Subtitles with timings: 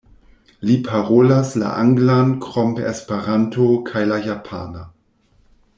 [0.69, 4.87] Li parolas la anglan krom esperanto kaj la japana.